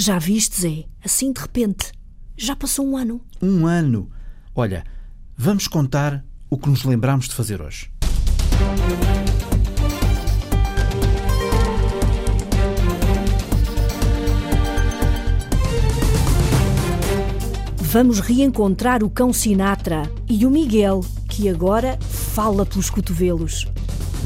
[0.00, 0.84] Já viste, Zé?
[1.04, 1.92] Assim de repente.
[2.34, 3.20] Já passou um ano.
[3.42, 4.10] Um ano.
[4.54, 4.82] Olha,
[5.36, 7.92] vamos contar o que nos lembramos de fazer hoje.
[17.76, 23.68] Vamos reencontrar o cão Sinatra e o Miguel, que agora fala pelos cotovelos.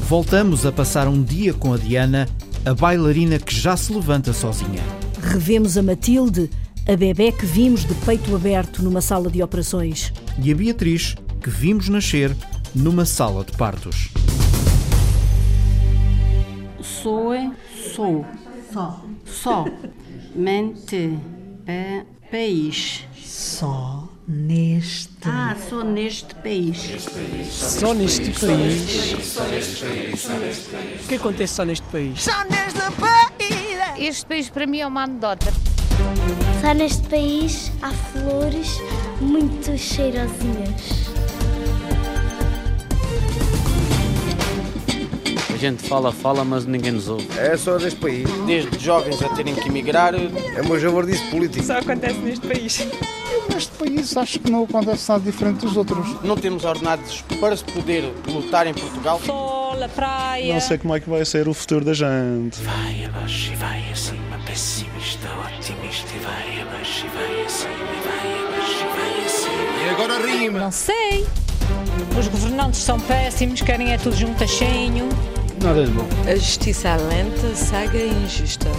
[0.07, 2.29] Voltamos a passar um dia com a Diana,
[2.65, 5.04] a bailarina que já se levanta sozinha.
[5.25, 6.51] Revemos a Matilde,
[6.87, 10.13] a bebé que vimos de peito aberto numa sala de operações.
[10.41, 12.33] E a Beatriz, que vimos nascer
[12.75, 14.11] numa sala de partos.
[16.79, 17.33] Sou,
[17.95, 18.23] sou.
[18.71, 19.03] Só.
[19.25, 19.65] Só.
[20.35, 21.17] Mente.
[21.65, 23.03] Pa, país.
[23.17, 25.09] Só neste.
[25.25, 26.77] Ah, sou neste país.
[27.49, 29.15] Só neste país.
[31.03, 32.23] O que acontece só neste país?
[33.97, 35.53] Este país para mim é uma anedota.
[36.61, 38.79] Só neste país há flores
[39.21, 41.04] muito cheirosinhas.
[45.55, 47.25] A gente fala, fala, mas ninguém nos ouve.
[47.39, 48.29] É só deste país.
[48.45, 50.13] Desde jovens a terem que emigrar.
[50.13, 51.63] É meu javardice político.
[51.63, 52.85] Só acontece neste país.
[53.49, 56.21] Neste país acho que não acontece nada diferente dos outros.
[56.23, 59.17] Não temos ordenados para se poder lutar em Portugal.
[59.25, 60.53] Sol, a praia.
[60.53, 62.61] Não sei como é que vai ser o futuro da gente.
[62.61, 68.45] Vai abaixo e vai acima, pessimista, otimista e vai abaixo e vai acima, e vai
[68.45, 69.85] abaixo e vai acima.
[69.85, 70.59] E agora rima.
[70.59, 71.25] Não sei.
[72.19, 75.07] Os governantes são péssimos, querem é tudo juntaxinho.
[75.65, 76.05] Nada de bom.
[76.27, 78.69] A justiça é lenta, cega e injusta.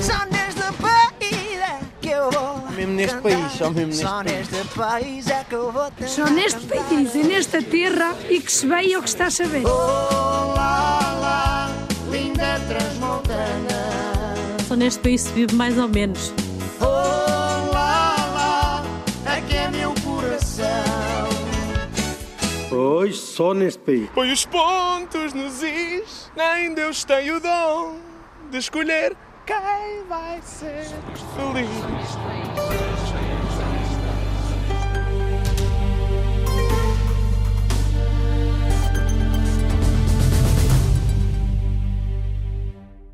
[0.00, 2.70] Só neste país é que eu vou.
[2.70, 6.30] Mesmo neste país, só mesmo neste Só neste país é que eu vou tentar Só
[6.30, 9.66] neste país e nesta terra e que se veio o que está a saber.
[9.66, 11.70] Oh, lá, lá,
[12.08, 14.36] linda transmontana.
[14.68, 16.32] Só neste país se vive mais ou menos.
[22.72, 24.08] Pois, só neste país.
[24.14, 27.96] Põe os pontos nos is, nem Deus tem o dom
[28.50, 29.14] de escolher
[29.44, 30.86] quem vai ser
[31.36, 31.68] feliz.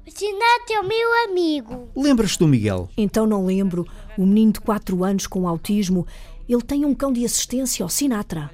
[0.06, 1.88] Sinatra é o meu amigo.
[1.96, 2.88] Lembras-te do Miguel?
[2.96, 3.84] Então não lembro.
[4.16, 6.06] O menino de 4 anos com autismo,
[6.48, 8.50] ele tem um cão de assistência ao Sinatra.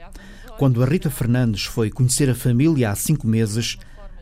[0.57, 3.77] Quando a Rita Fernandes foi conhecer a família há cinco meses,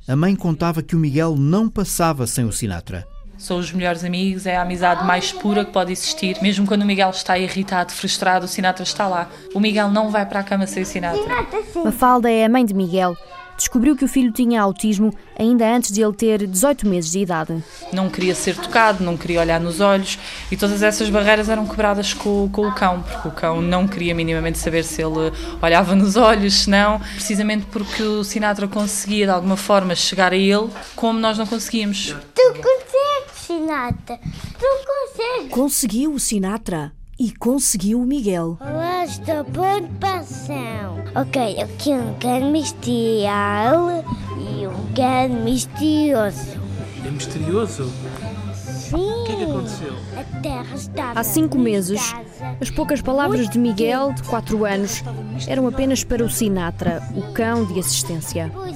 [0.09, 3.07] a mãe contava que o Miguel não passava sem o Sinatra.
[3.37, 6.41] São os melhores amigos, é a amizade mais pura que pode existir.
[6.41, 9.29] Mesmo quando o Miguel está irritado, frustrado, o Sinatra está lá.
[9.55, 11.47] O Miguel não vai para a cama sem o Sinatra.
[11.85, 13.17] Mafalda é a mãe de Miguel.
[13.63, 17.63] Descobriu que o filho tinha autismo ainda antes de ele ter 18 meses de idade.
[17.93, 20.19] Não queria ser tocado, não queria olhar nos olhos
[20.51, 24.17] e todas essas barreiras eram quebradas com, com o cão, porque o cão não queria
[24.17, 29.33] minimamente saber se ele olhava nos olhos, se não, precisamente porque o Sinatra conseguia de
[29.33, 32.17] alguma forma chegar a ele como nós não conseguíamos.
[32.35, 34.19] Tu consegues, Sinatra.
[34.59, 34.67] Tu
[35.15, 35.53] consegues.
[35.53, 38.59] Conseguiu o Sinatra e conseguiu o Miguel.
[38.61, 41.03] Olá, estou de passão.
[41.15, 44.05] Ok, aqui um grande mistial
[44.39, 46.61] e um grande misterioso.
[47.05, 47.93] É misterioso?
[48.93, 49.23] Sim.
[49.23, 49.95] O que é que aconteceu?
[50.17, 52.15] A terra estava Há cinco meses,
[52.61, 55.03] as poucas palavras de Miguel, de 4 anos,
[55.49, 58.51] eram apenas para o Sinatra, o cão de assistência.
[58.55, 58.73] O.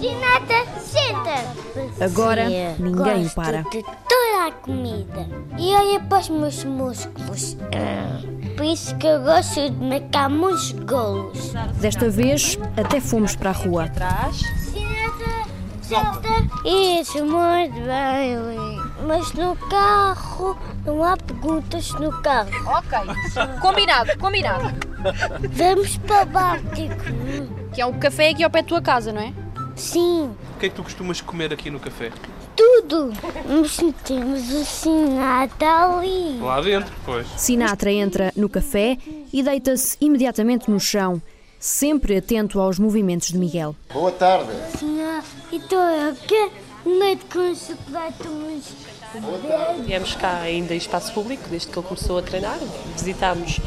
[0.00, 2.04] Sinatra, senta.
[2.04, 2.46] Agora,
[2.78, 3.62] ninguém gosto para.
[3.62, 5.26] de toda a comida.
[5.58, 7.56] E olha para os meus músculos.
[7.74, 8.20] Ah,
[8.56, 11.52] Por isso que eu gosto de marcar muitos golos.
[11.80, 13.90] Desta vez, até fomos para a rua.
[14.32, 15.44] Sinatra,
[15.82, 16.68] senta.
[16.68, 18.81] Isso, muito bem.
[19.06, 22.50] Mas no carro, não há perguntas no carro.
[22.66, 22.98] Ok.
[23.60, 24.74] Combinado, combinado.
[25.50, 27.04] Vamos para o Báltico.
[27.74, 29.32] Que é um café aqui ao pé da tua casa, não é?
[29.74, 32.10] Sim, O que é que tu costumas comer aqui no café?
[32.54, 33.10] tudo.
[33.48, 36.38] Mas temos o Sinatra ali.
[36.38, 37.26] Lá dentro, pois.
[37.36, 38.98] Sinatra entra no café
[39.32, 41.20] e deita-se imediatamente no chão,
[41.58, 43.74] sempre atento aos movimentos de Miguel.
[43.92, 44.50] Boa tarde.
[44.78, 46.52] Sinatra, então eu quero
[46.84, 48.91] leite com chocolate muito
[49.84, 52.58] Viemos cá ainda em espaço público, desde que ele começou a treinar.
[52.96, 53.58] Visitámos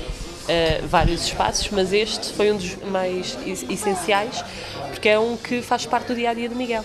[0.48, 4.44] eh, vários espaços, mas este foi um dos mais es- essenciais,
[4.92, 6.84] porque é um que faz parte do dia a dia do Miguel.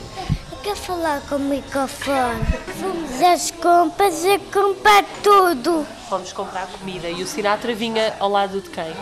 [0.52, 2.44] Eu quero falar com o microfone.
[2.78, 5.86] Fomos às compras e comprar tudo.
[6.08, 8.92] Fomos comprar comida e o Sinatra vinha ao lado de quem?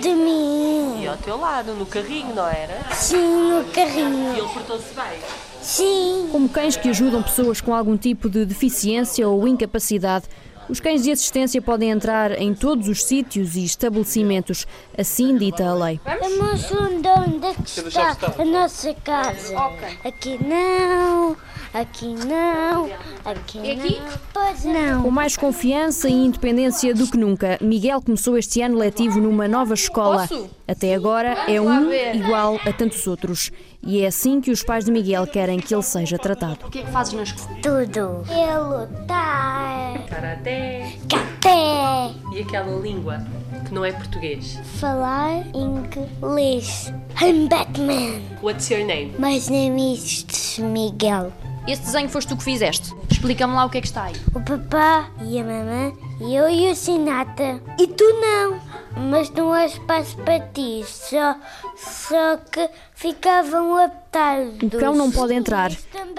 [0.00, 1.02] De mim.
[1.02, 2.78] E ao teu lado, no carrinho, não era?
[2.94, 3.16] Sim,
[3.50, 4.34] no carrinho.
[4.36, 5.18] E ele portou-se bem.
[5.62, 6.28] Sim.
[6.30, 10.26] Como cães que ajudam pessoas com algum tipo de deficiência ou incapacidade,
[10.72, 14.66] os cães de assistência podem entrar em todos os sítios e estabelecimentos,
[14.96, 16.00] assim dita a lei.
[16.02, 17.06] Vamos onde
[17.46, 19.54] é que está a nossa casa.
[20.02, 21.36] Aqui não,
[21.74, 22.90] aqui não,
[23.22, 24.72] aqui não.
[24.72, 25.02] Não.
[25.02, 29.74] Com mais confiança e independência do que nunca, Miguel começou este ano letivo numa nova
[29.74, 30.26] escola.
[30.66, 33.50] Até agora é um igual a tantos outros.
[33.84, 36.66] E é assim que os pais de Miguel querem que ele seja tratado.
[36.66, 37.58] O que é que fazes na escola?
[37.60, 38.24] Tudo.
[38.32, 40.06] É lutar.
[40.08, 40.61] Karaté.
[41.08, 42.12] Café.
[42.32, 43.18] E aquela língua
[43.66, 44.58] que não é português.
[44.78, 46.92] Falar inglês.
[47.20, 48.20] I'm Batman.
[48.42, 49.14] What's your name?
[49.18, 51.32] My name is Miguel.
[51.66, 52.92] Esse desenho foste tu que fizeste.
[53.08, 54.16] Explica-me lá o que é que está aí.
[54.34, 57.60] O papá e a mamãe, e eu e o Sinata.
[57.78, 58.60] E tu não.
[59.10, 60.84] Mas não há espaço para ti.
[60.84, 61.36] Só,
[61.76, 63.76] só que ficavam
[64.12, 64.62] adaptados.
[64.62, 65.72] O cão não pode entrar.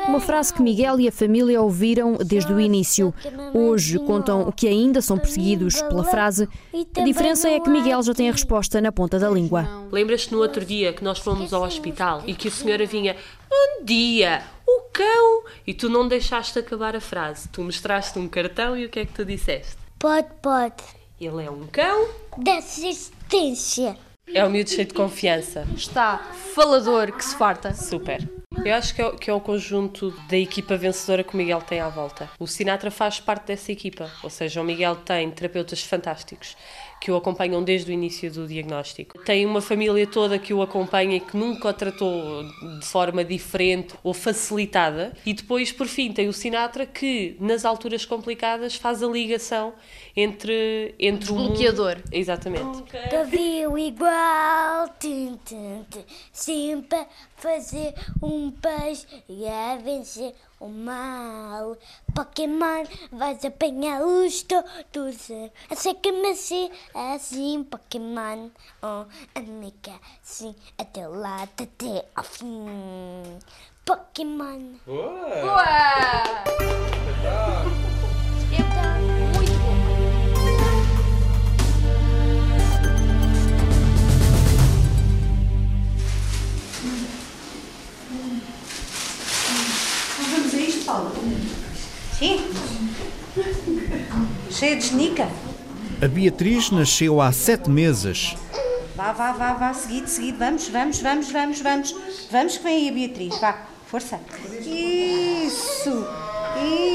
[0.08, 3.14] Uma frase que Miguel e a família ouviram desde o início.
[3.54, 6.50] Hoje contam que ainda são perseguidos pela frase.
[6.98, 9.88] A diferença é que Miguel já tem a resposta na ponta da língua.
[9.92, 13.16] Lembras-te no outro dia que nós fomos ao hospital e que a senhora vinha
[13.50, 15.44] Bom dia, o cão!
[15.66, 17.48] E tu não deixaste acabar a frase.
[17.50, 19.78] Tu mostraste um cartão e o que é que tu disseste?
[20.00, 20.84] Pode, pode.
[21.22, 22.08] Ele é um cão.
[22.38, 23.96] De assistência.
[24.28, 25.68] É um miúdo cheio de confiança.
[25.76, 26.18] Está
[26.54, 27.74] falador que se farta.
[27.74, 28.43] Super.
[28.66, 31.62] Eu acho que é, o- que é o conjunto da equipa vencedora que o Miguel
[31.62, 32.30] tem à volta.
[32.40, 36.56] O Sinatra faz parte dessa equipa, ou seja, o Miguel tem terapeutas fantásticos
[37.02, 39.20] que o acompanham desde o início do diagnóstico.
[39.26, 42.44] Tem uma família toda que o acompanha e que nunca o tratou
[42.80, 45.12] de forma diferente ou facilitada.
[45.26, 49.74] E depois, por fim, tem o Sinatra que, nas alturas complicadas, faz a ligação
[50.16, 51.98] entre, entre o Desbloqueador.
[52.10, 52.64] Exatamente.
[52.64, 54.88] Nunca viu igual.
[56.32, 57.06] Sempre
[57.36, 61.78] fazer um peixe e a vencer o mal.
[62.16, 65.30] Pokémon, vais apanhá-los todos.
[65.70, 68.50] Assim que me assim, assim, Pokémon.
[68.82, 69.06] Oh,
[69.36, 73.40] amiga, sim, até lá, até ao fim.
[73.86, 74.76] Pokémon.
[74.86, 76.44] Boa!
[77.20, 77.93] Então,
[92.18, 92.40] Sim.
[94.52, 95.30] Cheia de genica.
[96.02, 98.36] A Beatriz nasceu há sete meses.
[98.96, 100.38] Vá, vá, vá, vá, seguido, seguido.
[100.38, 101.96] Vamos, vamos, vamos, vamos, vamos.
[102.32, 103.40] Vamos que vem aí a Beatriz.
[103.40, 104.20] Vá, força.
[104.60, 106.06] Isso.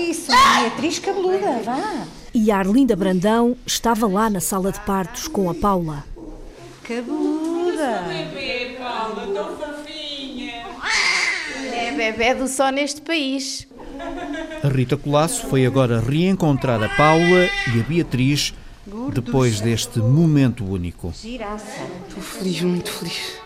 [0.08, 0.30] Isso,
[0.60, 2.06] Beatriz cabeluda, vá.
[2.32, 6.04] E a Arlinda Brandão estava lá na sala de partos com a Paula.
[6.84, 8.04] Cabeluda.
[8.78, 10.66] Paula, tão fofinha.
[11.72, 13.66] É bebê do só neste país.
[14.62, 18.52] A Rita Colasso foi agora reencontrar a Paula e a Beatriz
[19.12, 21.10] depois deste momento único.
[21.10, 23.40] Estou feliz, muito feliz.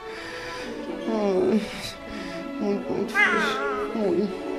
[2.60, 3.94] Muito, muito feliz.
[3.94, 4.52] Muito.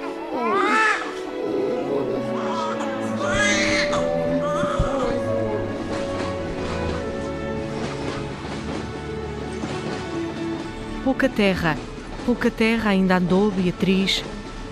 [11.03, 11.77] Pouca terra,
[12.25, 14.23] pouca terra ainda andou Beatriz.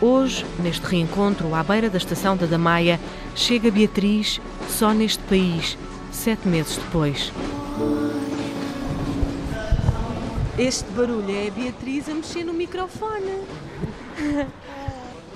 [0.02, 3.00] Hoje, neste reencontro à beira da estação da Damaia,
[3.36, 5.78] chega Beatriz só neste país,
[6.12, 7.32] sete meses depois.
[10.58, 13.44] Este barulho é a Beatriz a mexer no microfone.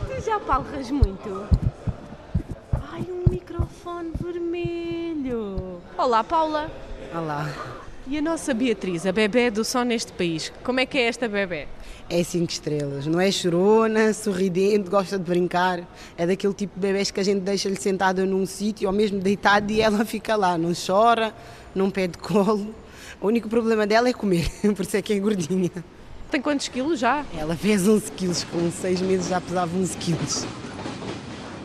[0.07, 1.47] Tu já palras muito?
[2.91, 5.79] Ai, um microfone vermelho.
[5.95, 6.71] Olá, Paula.
[7.13, 7.53] Olá.
[8.07, 11.27] E a nossa Beatriz, a bebê do Só Neste País, como é que é esta
[11.27, 11.67] bebê?
[12.07, 15.81] É cinco estrelas, não é chorona, sorridente, gosta de brincar.
[16.15, 19.71] É daquele tipo de bebês que a gente deixa-lhe sentada num sítio ou mesmo deitado
[19.71, 21.33] e ela fica lá, não chora,
[21.73, 22.75] não pede colo.
[23.19, 25.71] O único problema dela é comer, por isso é que é gordinha.
[26.29, 27.25] Tem quantos quilos já?
[27.35, 30.45] Ela fez 11 quilos, com seis meses já pesava 11 quilos.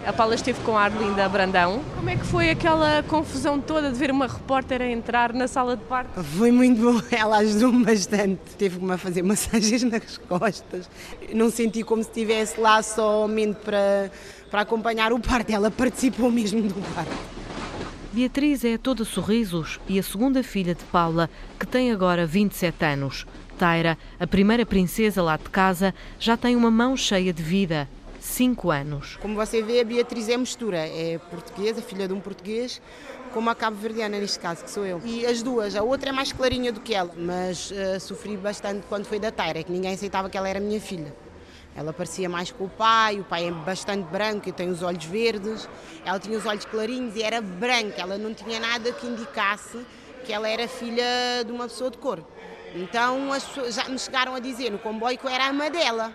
[0.07, 1.83] A Paula esteve com a Arlinda Brandão.
[1.95, 5.76] Como é que foi aquela confusão toda de ver uma repórter a entrar na sala
[5.76, 6.25] de parto?
[6.25, 8.40] Foi muito bom, ela ajudou-me bastante.
[8.57, 10.88] Teve-me a fazer massagens nas costas.
[11.35, 14.11] Não senti como se estivesse lá somente para,
[14.50, 17.12] para acompanhar o parto, ela participou mesmo do parto.
[18.11, 21.28] Beatriz é toda sorrisos e a segunda filha de Paula,
[21.59, 23.26] que tem agora 27 anos.
[23.59, 27.87] Taira, a primeira princesa lá de casa, já tem uma mão cheia de vida.
[28.31, 29.17] 5 anos.
[29.21, 32.81] Como você vê, a Beatriz é mistura, é portuguesa, filha de um português,
[33.33, 35.01] com uma cabo-verdiana neste caso, que sou eu.
[35.05, 38.87] E as duas, a outra é mais clarinha do que ela, mas uh, sofri bastante
[38.89, 41.13] quando foi da Taira, que ninguém aceitava que ela era minha filha.
[41.77, 45.05] Ela parecia mais com o pai, o pai é bastante branco e tem os olhos
[45.05, 45.69] verdes.
[46.05, 49.85] Ela tinha os olhos clarinhos e era branca, ela não tinha nada que indicasse
[50.25, 51.05] que ela era filha
[51.45, 52.25] de uma pessoa de cor.
[52.75, 55.69] Então as pessoas já me chegaram a dizer no comboio que eu era a ama
[55.69, 56.13] dela.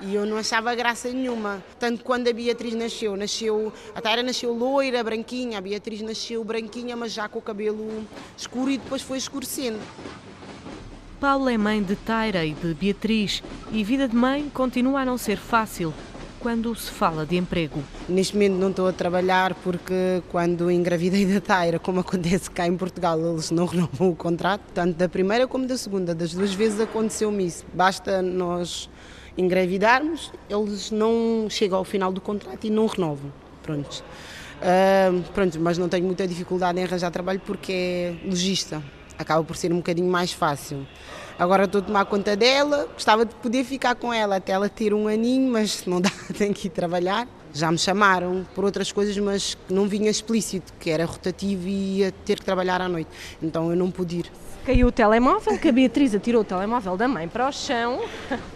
[0.00, 1.62] E eu não achava graça nenhuma.
[1.78, 6.94] Tanto quando a Beatriz nasceu, nasceu, a Taira nasceu loira, branquinha, a Beatriz nasceu branquinha,
[6.96, 9.78] mas já com o cabelo escuro e depois foi escurecendo.
[11.18, 15.16] Paula é mãe de Taira e de Beatriz e vida de mãe continua a não
[15.16, 15.94] ser fácil
[16.40, 17.82] quando se fala de emprego.
[18.06, 22.76] Neste momento não estou a trabalhar porque quando engravidei da Taira, como acontece cá em
[22.76, 26.78] Portugal, eles não renovam o contrato, tanto da primeira como da segunda, das duas vezes
[26.80, 27.64] aconteceu-me isso.
[27.72, 28.88] Basta nós
[29.36, 33.32] engravidarmos, eles não chegam ao final do contrato e não renovam.
[33.62, 34.04] Pronto.
[34.56, 38.82] Uh, pronto, mas não tenho muita dificuldade em arranjar trabalho porque é logista
[39.18, 40.86] acaba por ser um bocadinho mais fácil.
[41.38, 44.94] Agora estou a tomar conta dela, gostava de poder ficar com ela até ela ter
[44.94, 47.28] um aninho, mas não dá, tenho que ir trabalhar.
[47.52, 52.12] Já me chamaram por outras coisas, mas não vinha explícito, que era rotativo e ia
[52.12, 53.08] ter que trabalhar à noite.
[53.42, 54.32] Então eu não pude ir.
[54.64, 58.00] Caiu o telemóvel, que a Beatriz atirou o telemóvel da mãe para o chão.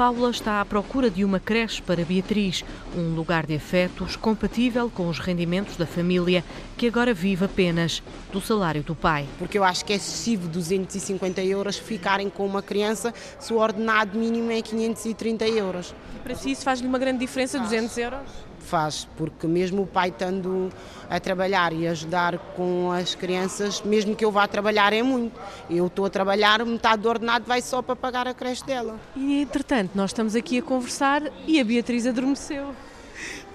[0.00, 2.64] Paula está à procura de uma creche para Beatriz,
[2.96, 6.42] um lugar de afetos compatível com os rendimentos da família
[6.78, 8.02] que agora vive apenas
[8.32, 9.26] do salário do pai.
[9.38, 14.18] Porque eu acho que é excessivo 250 euros ficarem com uma criança se o ordenado
[14.18, 15.94] mínimo é 530 euros.
[16.22, 18.49] Para si isso faz-lhe uma grande diferença, 200 euros?
[18.70, 20.70] Faz, porque mesmo o pai estando
[21.08, 25.38] a trabalhar e ajudar com as crianças, mesmo que eu vá trabalhar é muito.
[25.68, 28.98] Eu estou a trabalhar, metade do ordenado vai só para pagar a creche dela.
[29.16, 32.72] E entretanto, nós estamos aqui a conversar e a Beatriz adormeceu.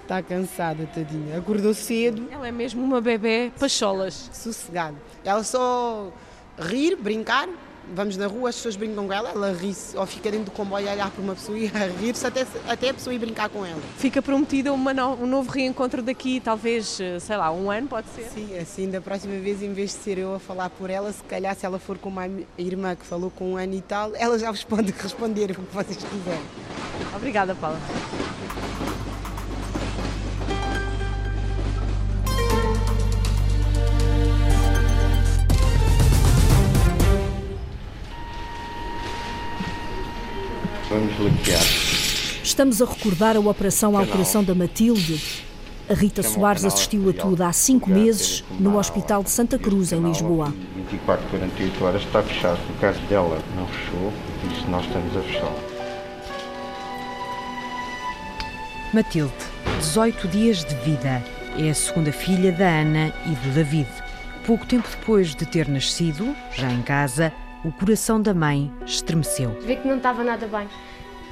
[0.02, 1.38] Está cansada, tadinha.
[1.38, 2.28] Acordou cedo.
[2.30, 4.30] Ela é mesmo uma bebê pacholas.
[4.34, 4.96] Sossegada.
[5.24, 6.12] Ela só
[6.60, 7.50] rir, brincar,
[7.94, 10.88] vamos na rua, as pessoas brincam com ela, ela ri-se ou fica dentro do comboio
[10.90, 13.66] a olhar para uma pessoa e a rir-se até, até a pessoa ir brincar com
[13.66, 13.82] ela.
[13.98, 18.08] Fica prometida uma no, um novo reencontro daqui, talvez, eh, sei lá, um ano, pode
[18.10, 18.30] ser?
[18.34, 21.24] Sim, assim, da próxima vez, em vez de ser eu a falar por ela, se
[21.24, 24.38] calhar se ela for com uma irmã que falou com um ano e tal, ela
[24.40, 26.42] já vos pode responder o que vocês quiserem.
[27.16, 27.80] Obrigada, Paula.
[40.96, 41.62] Vamos bloquear.
[42.42, 45.22] Estamos a recordar a operação ao coração da Matilde.
[45.90, 50.00] A Rita Soares assistiu a tudo há cinco meses no Hospital de Santa Cruz, em
[50.02, 50.54] Lisboa.
[50.74, 52.60] 24, 48 horas está fechado.
[52.70, 55.54] No caso dela, não fechou, por isso nós estamos a fechar.
[58.94, 59.34] Matilde,
[59.80, 61.22] 18 dias de vida.
[61.60, 63.90] É a segunda filha da Ana e do David.
[64.46, 67.34] Pouco tempo depois de ter nascido, já em casa,
[67.66, 69.50] o coração da mãe estremeceu.
[69.66, 70.68] Vi que não estava nada bem,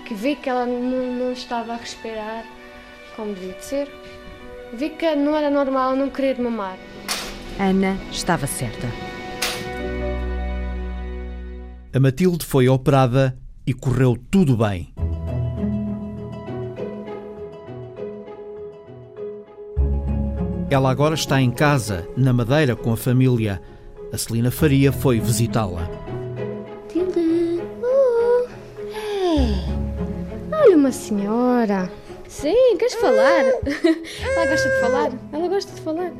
[0.05, 2.43] que vi que ela não, não estava a respirar
[3.15, 3.87] como devia de ser.
[4.73, 6.75] Vi que não era normal não querer mamar.
[7.59, 8.87] Ana estava certa.
[11.93, 13.37] A Matilde foi operada
[13.67, 14.91] e correu tudo bem.
[20.71, 23.61] Ela agora está em casa, na Madeira, com a família.
[24.11, 26.02] A Celina Faria foi visitá-la.
[30.83, 31.89] Uma senhora.
[32.27, 33.45] Sim, queres falar?
[34.35, 35.11] Ela gosta de falar.
[35.31, 36.11] Ela gosta de falar.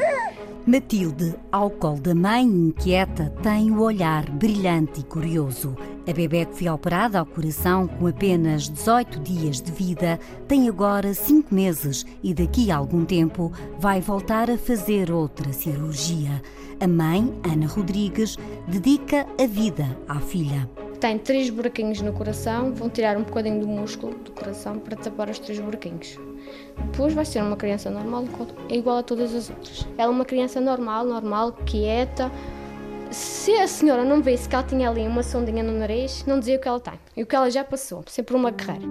[0.66, 5.76] Matilde, ao colo da mãe inquieta, tem o olhar brilhante e curioso.
[6.08, 10.18] A bebê que foi operada ao coração com apenas 18 dias de vida
[10.48, 16.42] tem agora 5 meses e daqui a algum tempo vai voltar a fazer outra cirurgia.
[16.80, 20.70] A mãe, Ana Rodrigues, dedica a vida à filha
[21.04, 25.30] tem três buraquinhos no coração, vão tirar um bocadinho do músculo do coração para tapar
[25.30, 26.18] os três buraquinhos.
[26.78, 28.24] Depois vai ser uma criança normal,
[28.70, 29.86] é igual a todas as outras.
[29.98, 32.32] Ela é uma criança normal, normal, quieta.
[33.12, 36.56] Se a senhora não visse que ela tinha ali uma sondinha no nariz, não dizia
[36.56, 38.88] o que ela tem e o que ela já passou, sempre uma guerreira.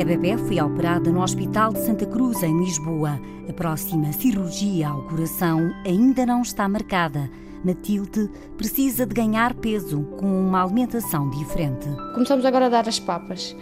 [0.00, 3.20] A bebê foi operada no Hospital de Santa Cruz, em Lisboa.
[3.46, 7.30] A próxima cirurgia ao coração ainda não está marcada.
[7.62, 11.86] Matilde precisa de ganhar peso com uma alimentação diferente.
[12.14, 13.54] Começamos agora a dar as papas.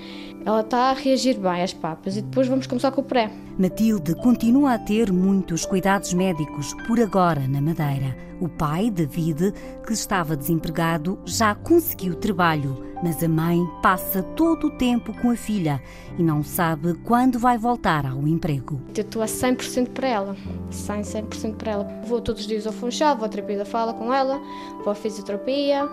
[0.46, 3.32] Ela está a reagir bem às papas e depois vamos começar com o pré.
[3.58, 8.16] Matilde continua a ter muitos cuidados médicos por agora na Madeira.
[8.40, 9.52] O pai, David,
[9.84, 15.36] que estava desempregado, já conseguiu trabalho, mas a mãe passa todo o tempo com a
[15.36, 15.82] filha
[16.18, 18.80] e não sabe quando vai voltar ao emprego.
[18.96, 20.36] Eu estou a 100% para ela,
[20.70, 21.84] 100, 100% para ela.
[22.04, 24.40] Vou todos os dias ao Funchal, vou à terapia da fala com ela,
[24.84, 25.88] vou à fisioterapia,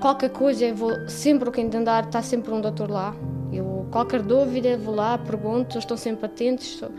[0.00, 3.14] Qualquer coisa, eu vou sempre que andar, está sempre um doutor lá.
[3.52, 6.90] Eu, qualquer dúvida, vou lá, pergunto, estão sempre atentos, são,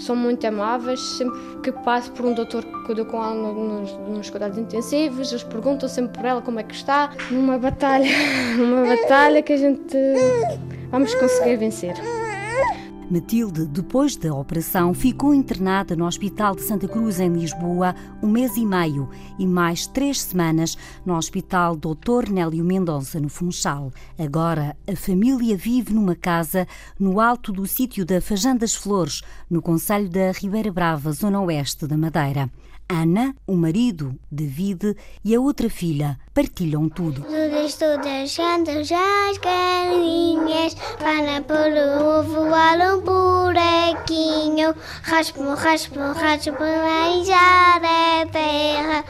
[0.00, 1.00] são muito amáveis.
[1.00, 5.42] Sempre que passo por um doutor que cuida com ela nos, nos cuidados intensivos, eles
[5.44, 7.10] perguntam sempre por ela como é que está.
[7.30, 8.08] Numa batalha,
[8.58, 9.96] uma batalha que a gente
[10.90, 11.94] vamos conseguir vencer.
[13.10, 18.56] Matilde, depois da operação, ficou internada no Hospital de Santa Cruz, em Lisboa, um mês
[18.56, 22.30] e meio e mais três semanas no Hospital Dr.
[22.30, 23.92] Nélio Mendonça, no Funchal.
[24.16, 26.68] Agora, a família vive numa casa
[27.00, 31.88] no alto do sítio da Fajã das Flores, no Conselho da Ribeira Brava, zona oeste
[31.88, 32.48] da Madeira.
[32.92, 37.22] Ana, o marido, David e a outra filha partilham tudo.
[37.22, 46.58] Todas, todas cantam já as galinhas, para por o voar um buraquinho, raspo, raspo, raspo,
[46.58, 49.04] manjar a terra.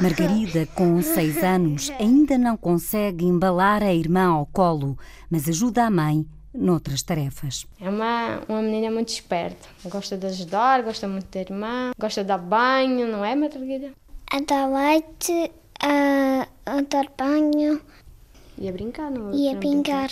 [0.00, 4.98] Margarida, com seis anos, ainda não consegue embalar a irmã ao colo,
[5.30, 7.66] mas ajuda a mãe noutras tarefas.
[7.80, 12.28] É uma, uma menina muito esperta, gosta de ajudar, gosta muito da irmã, gosta de
[12.28, 13.92] dar banho, não é, Margarida?
[14.30, 15.50] A dar leite,
[15.80, 17.80] a, a dar banho.
[18.56, 19.34] E a brincar, não é?
[19.34, 20.10] E a brincar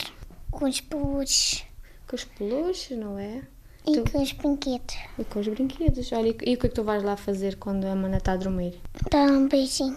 [0.51, 1.65] com os peluches.
[2.09, 3.43] Com os peluches, não é?
[3.87, 4.11] E tu...
[4.11, 4.97] com os brinquedos.
[5.19, 6.13] E com os brinquedos.
[6.13, 8.37] Olha, e o que é que tu vais lá fazer quando a mana está a
[8.37, 8.81] dormir?
[9.11, 9.97] Dar um beijinho.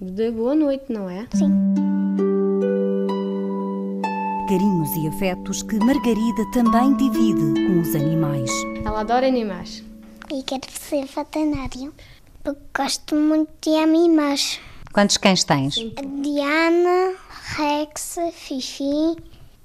[0.00, 1.26] De boa noite, não é?
[1.34, 1.50] Sim
[4.46, 8.50] carinhos e afetos que Margarida também divide com os animais.
[8.84, 9.82] Ela adora animais.
[10.32, 11.92] E quero ser veterinário,
[12.44, 14.60] porque gosto muito de animais.
[14.92, 15.74] Quantos cães tens?
[15.74, 17.14] Diana,
[17.56, 19.16] Rex, Fifi,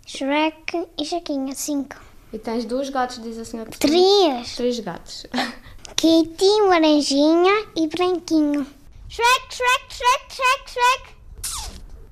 [0.08, 1.98] Shrek e Jaquinha, cinco.
[2.34, 3.70] E tens dois gatos, diz a senhora?
[3.70, 4.56] Três.
[4.56, 5.28] Três gatos.
[5.96, 8.66] Kitty, laranjinha e branquinho.
[9.10, 11.14] Shrek, Shrek, Shrek, Shrek, Shrek.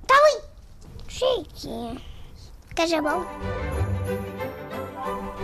[0.05, 0.41] Tá ali.
[1.07, 2.08] Shrek.
[2.79, 3.25] Cajabão.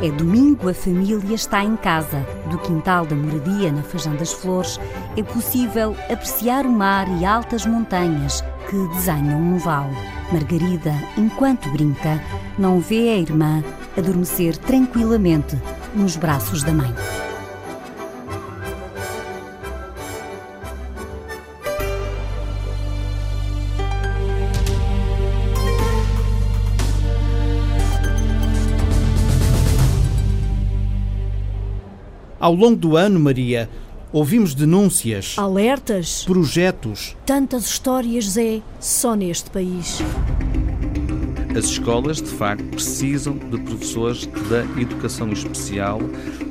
[0.01, 2.25] É domingo, a família está em casa.
[2.50, 4.80] Do quintal da moradia, na Fajã das Flores,
[5.17, 9.93] é possível apreciar o mar e altas montanhas que desenham um vale.
[10.32, 12.24] Margarida, enquanto brinca,
[12.58, 13.62] não vê a irmã
[13.98, 15.58] adormecer tranquilamente
[15.93, 16.95] nos braços da mãe.
[32.45, 33.67] Ao longo do ano, Maria,
[34.13, 37.17] ouvimos denúncias, alertas, projetos.
[37.25, 39.99] Tantas histórias, Zé, só neste país.
[41.58, 45.99] As escolas, de facto, precisam de professores da educação especial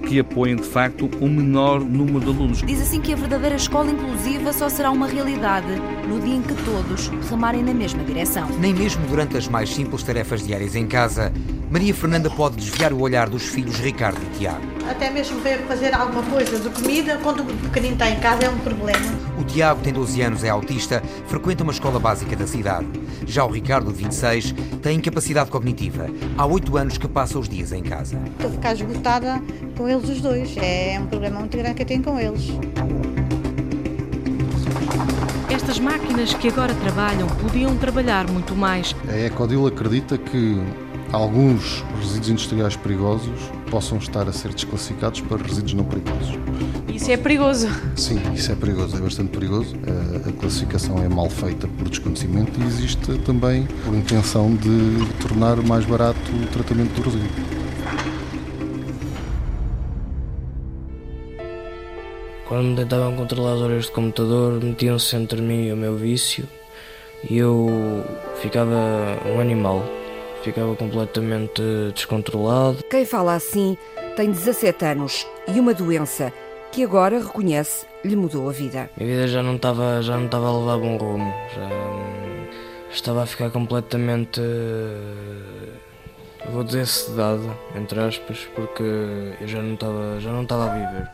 [0.08, 2.62] que apoiem, de facto, o um menor número de alunos.
[2.62, 5.68] Diz assim que a verdadeira escola inclusiva só será uma realidade
[6.08, 8.48] no dia em que todos remarem na mesma direção.
[8.58, 11.32] Nem mesmo durante as mais simples tarefas diárias em casa,
[11.74, 14.62] Maria Fernanda pode desviar o olhar dos filhos Ricardo e Tiago.
[14.88, 18.48] Até mesmo ver fazer alguma coisa de comida, quando o pequenino está em casa, é
[18.48, 19.12] um problema.
[19.36, 22.86] O Tiago tem 12 anos, é autista, frequenta uma escola básica da cidade.
[23.26, 26.06] Já o Ricardo, de 26, tem incapacidade cognitiva.
[26.38, 28.20] Há 8 anos que passa os dias em casa.
[28.24, 29.42] Estou a ficar esgotada
[29.76, 30.56] com eles os dois.
[30.56, 32.52] É um problema muito grande que eu tenho com eles.
[35.50, 38.94] Estas máquinas que agora trabalham podiam trabalhar muito mais.
[39.08, 40.62] A Ecodil acredita que
[41.14, 46.38] alguns resíduos industriais perigosos possam estar a ser desclassificados para resíduos não perigosos.
[46.92, 47.68] Isso é perigoso?
[47.96, 49.74] Sim, isso é perigoso, é bastante perigoso.
[50.26, 55.84] A classificação é mal feita por desconhecimento e existe também por intenção de tornar mais
[55.84, 57.28] barato o tratamento do resíduo.
[62.46, 66.46] Quando me tentavam controlar as horas de computador, metiam-se entre mim e o meu vício
[67.28, 68.04] e eu
[68.40, 68.76] ficava
[69.26, 69.82] um animal
[70.44, 71.62] ficava completamente
[71.94, 72.84] descontrolado.
[72.90, 73.78] Quem fala assim
[74.14, 76.30] tem 17 anos e uma doença
[76.70, 78.90] que agora reconhece lhe mudou a vida.
[78.96, 83.26] Minha vida já não estava já não estava a levar bom rumo, já estava a
[83.26, 84.40] ficar completamente
[86.50, 88.82] vou dizer sedado, entre aspas, porque
[89.40, 91.10] eu já não estava já não estava a viver.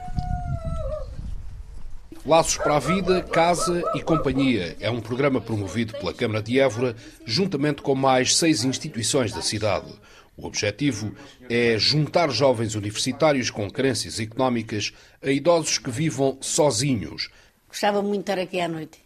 [2.24, 6.94] Laços para a Vida, Casa e Companhia é um programa promovido pela Câmara de Évora,
[7.24, 9.90] juntamente com mais seis instituições da cidade.
[10.36, 11.14] O objetivo
[11.48, 17.30] é juntar jovens universitários com carências económicas a idosos que vivam sozinhos.
[17.66, 18.98] Gostava muito de estar aqui à noite,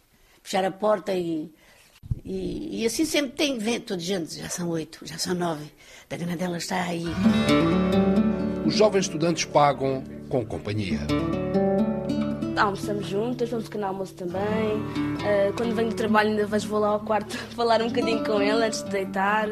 [0.43, 1.49] fechar a porta e,
[2.23, 4.37] e, e assim sempre tem vento de gente.
[4.37, 5.71] Já são oito, já são nove.
[6.09, 7.05] Da Granadela está aí.
[8.65, 10.99] Os jovens estudantes pagam com companhia.
[12.57, 14.41] Almoçamos juntas, vamos pequeno almoço também.
[14.41, 18.39] Uh, quando venho do trabalho ainda vejo, vou lá ao quarto falar um bocadinho com
[18.39, 19.49] ela antes de deitar.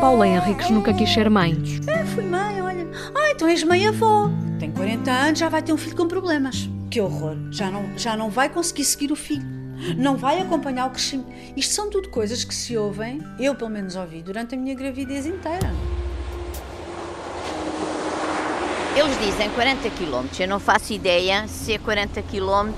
[0.00, 1.56] Paula Henriques nunca quis ser mãe.
[1.86, 2.86] É, fui mãe, olha.
[3.14, 4.30] Ah, então és mãe-avó.
[4.58, 6.68] Tem 40 anos, já vai ter um filho com problemas.
[6.90, 7.36] Que horror.
[7.50, 9.55] Já não, já não vai conseguir seguir o filho.
[9.96, 11.28] Não vai acompanhar o crescimento.
[11.56, 15.26] Isto são tudo coisas que se ouvem, eu pelo menos ouvi, durante a minha gravidez
[15.26, 15.72] inteira.
[18.96, 22.72] Eles dizem 40 km, eu não faço ideia se é 40 km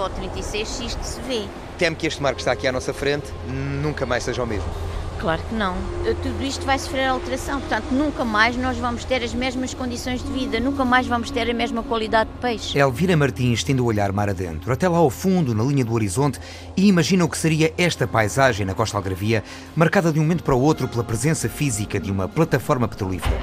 [0.00, 1.44] ou 36 se isto se vê.
[1.78, 3.32] Temo que este mar que está aqui à nossa frente
[3.82, 4.68] nunca mais seja o mesmo.
[5.22, 5.76] Claro que não.
[6.20, 10.28] Tudo isto vai sofrer alteração, portanto, nunca mais nós vamos ter as mesmas condições de
[10.32, 12.76] vida, nunca mais vamos ter a mesma qualidade de peixe.
[12.76, 16.40] Elvira Martins tende o olhar mar adentro, até lá ao fundo, na linha do horizonte,
[16.76, 19.44] e imagina o que seria esta paisagem na Costa Algravia,
[19.76, 23.38] marcada de um momento para o outro pela presença física de uma plataforma petrolífera.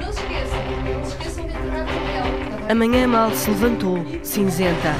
[0.00, 0.58] Não se esqueçam,
[0.94, 2.70] não se esqueçam de enterrar o papel.
[2.70, 4.94] Amanhã mal se levantou, cinzenta.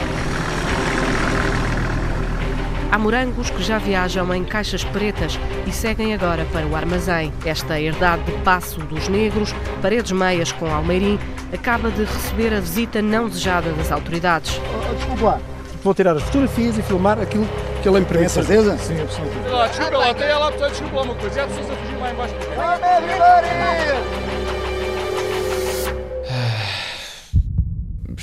[2.92, 7.32] Há morangos que já viajam em caixas pretas e seguem agora para o armazém.
[7.44, 11.16] Esta herdade de passo dos negros, paredes meias com almeirim,
[11.52, 14.60] acaba de receber a visita não desejada das autoridades.
[14.74, 15.40] Oh, desculpa lá,
[15.84, 17.46] vou tirar as fotografias e filmar aquilo
[17.80, 18.34] que ele me permite.
[18.34, 18.76] Tem certeza?
[18.78, 19.68] Sim, absolutamente.
[19.68, 22.34] Desculpa lá, tem lá, desculpa lá uma coisa, e há pessoas a fugir lá embaixo.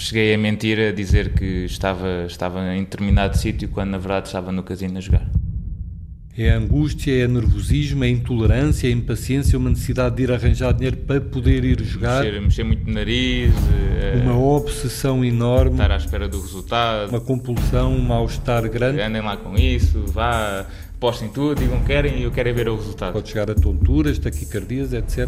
[0.07, 4.51] Cheguei a mentir a dizer que estava, estava em determinado sítio quando na verdade estava
[4.51, 5.29] no casino a jogar.
[6.37, 10.23] É a angústia, é a nervosismo, é a intolerância, é a impaciência, uma necessidade de
[10.23, 12.23] ir arranjar dinheiro para poder ir jogar.
[12.23, 13.51] Mexer, mexer muito no nariz.
[14.21, 15.71] Uma obsessão enorme.
[15.71, 17.09] Estar à espera do resultado.
[17.09, 19.01] Uma compulsão, um mal-estar grande.
[19.01, 20.67] Andem lá com isso, vá,
[20.99, 23.13] postem tudo, digam que querem e eu quero é ver o resultado.
[23.13, 25.27] Pode chegar a tonturas, taquicardias, etc.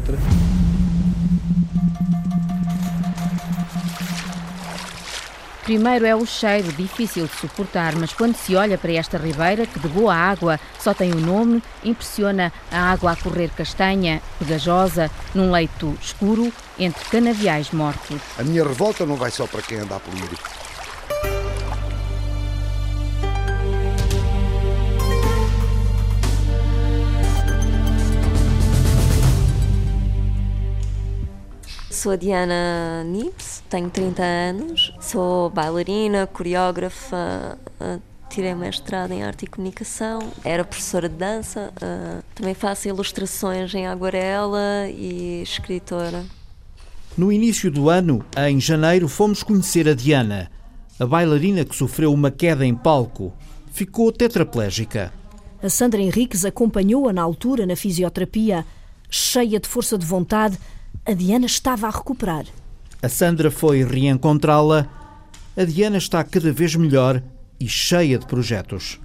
[5.70, 9.78] Primeiro é o cheiro, difícil de suportar, mas quando se olha para esta ribeira, que
[9.78, 15.52] de boa água só tem o nome, impressiona a água a correr castanha, pegajosa, num
[15.52, 18.20] leito escuro, entre canaviais mortos.
[18.40, 20.59] A minha revolta não vai só para quem anda a poluir.
[32.00, 39.44] Sou a Diana Nips, tenho 30 anos, sou bailarina, coreógrafa, uh, tirei mestrado em arte
[39.44, 46.24] e comunicação, era professora de dança, uh, também faço ilustrações em aguarela e escritora.
[47.18, 50.50] No início do ano, em janeiro, fomos conhecer a Diana,
[50.98, 53.34] a bailarina que sofreu uma queda em palco.
[53.74, 55.12] Ficou tetraplégica.
[55.62, 58.66] A Sandra Henriques acompanhou-a na altura na fisioterapia,
[59.10, 60.58] cheia de força de vontade
[61.10, 62.46] a Diana estava a recuperar.
[63.02, 64.88] A Sandra foi reencontrá-la.
[65.58, 67.24] A Diana está cada vez melhor
[67.60, 69.00] e cheia de projetos.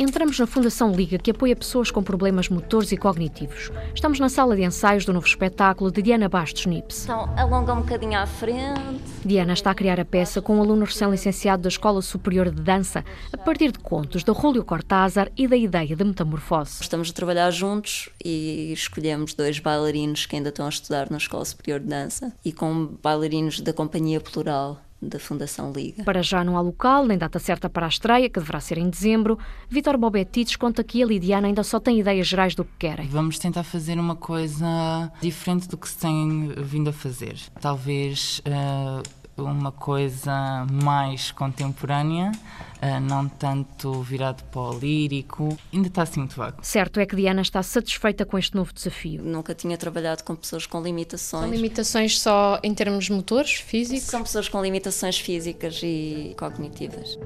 [0.00, 3.72] Entramos na Fundação Liga, que apoia pessoas com problemas motores e cognitivos.
[3.92, 7.02] Estamos na sala de ensaios do novo espetáculo de Diana Bastos Nips.
[7.02, 9.02] Então, alonga um bocadinho à frente.
[9.24, 13.04] Diana está a criar a peça com um aluno recém-licenciado da Escola Superior de Dança,
[13.32, 16.80] a partir de contos de Rúlio Cortázar e da ideia de metamorfose.
[16.80, 21.44] Estamos a trabalhar juntos e escolhemos dois bailarinos que ainda estão a estudar na Escola
[21.44, 26.02] Superior de Dança e com bailarinos da Companhia Plural da Fundação Liga.
[26.02, 28.90] Para já não há local, nem data certa para a estreia, que deverá ser em
[28.90, 29.38] dezembro.
[29.68, 33.06] Vítor Bobetites conta que a Lidiana ainda só tem ideias gerais do que querem.
[33.08, 37.36] Vamos tentar fazer uma coisa diferente do que se tem vindo a fazer.
[37.60, 39.02] Talvez uh,
[39.42, 45.56] uma coisa mais contemporânea, uh, não tanto virado para o lírico.
[45.72, 46.58] Ainda está assim muito vago.
[46.62, 49.22] Certo é que Diana está satisfeita com este novo desafio.
[49.22, 51.44] Nunca tinha trabalhado com pessoas com limitações.
[51.44, 54.04] São limitações só em termos motores, físicos?
[54.04, 57.18] São pessoas com limitações físicas e cognitivas.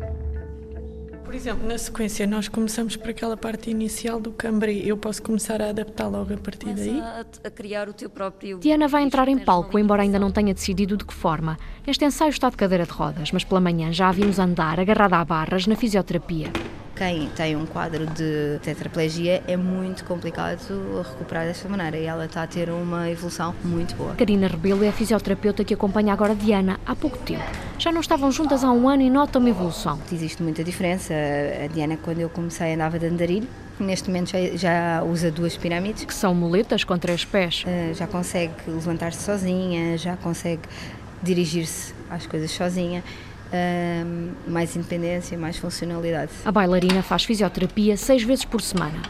[1.33, 4.87] Por exemplo, na sequência, nós começamos por aquela parte inicial do cambre.
[4.87, 7.01] Eu posso começar a adaptar logo a partir Começa daí?
[7.01, 8.59] A, a, criar o teu próprio.
[8.59, 11.59] Diana vai entrar em palco, embora ainda não tenha decidido de que forma.
[11.87, 15.17] Neste ensaio está de cadeira de rodas, mas pela manhã já a vimos andar agarrada
[15.17, 16.53] a barras na fisioterapia.
[17.03, 20.61] Quem tem um quadro de tetraplegia é muito complicado
[21.03, 24.15] recuperar desta maneira e ela está a ter uma evolução muito boa.
[24.15, 27.43] Karina Rebelo é a fisioterapeuta que acompanha agora Diana há pouco tempo.
[27.77, 29.99] Já não estavam juntas há um ano e nota uma evolução.
[30.13, 31.13] Existe muita diferença.
[31.13, 33.49] A Diana, quando eu comecei, andava de andarilho.
[33.81, 36.05] Neste momento já, usa duas pirâmides.
[36.05, 37.65] Que são muletas com três pés.
[37.67, 40.63] Uh, já consegue levantar-se sozinha, já consegue
[41.21, 43.03] dirigir-se às coisas sozinha.
[43.53, 46.33] Uh, mais independência, mais funcionalidade.
[46.45, 49.03] A bailarina faz fisioterapia seis vezes por semana.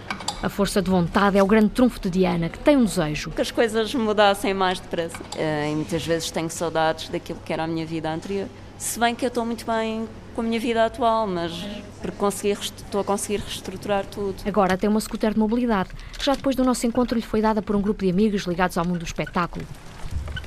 [0.42, 3.30] A força de vontade é o grande trunfo de Diana, que tem um desejo.
[3.30, 5.18] Que as coisas mudassem mais depressa.
[5.18, 8.48] Uh, e muitas vezes tenho saudades daquilo que era a minha vida anterior.
[8.76, 11.52] Se bem que eu estou muito bem com a minha vida atual, mas
[12.00, 14.34] porque consegui, estou a conseguir reestruturar tudo.
[14.44, 17.62] Agora tem uma scooter de mobilidade, que já depois do nosso encontro lhe foi dada
[17.62, 19.64] por um grupo de amigos ligados ao mundo do espetáculo.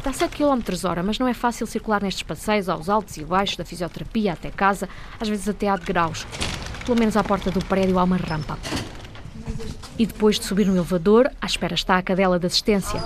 [0.06, 3.58] Dá 7 km hora, mas não é fácil circular nestes passeios aos altos e baixos
[3.58, 4.88] da fisioterapia até casa,
[5.20, 6.28] às vezes até há degraus.
[6.86, 8.56] Pelo menos à porta do prédio há uma rampa.
[9.98, 13.02] E depois de subir no elevador, à espera está a cadela de assistência.